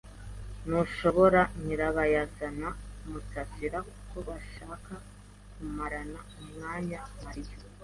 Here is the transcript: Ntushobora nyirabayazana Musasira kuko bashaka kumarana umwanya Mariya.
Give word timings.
Ntushobora 0.65 1.41
nyirabayazana 1.63 2.67
Musasira 3.09 3.79
kuko 3.91 4.15
bashaka 4.27 4.93
kumarana 5.53 6.19
umwanya 6.41 6.99
Mariya. 7.23 7.55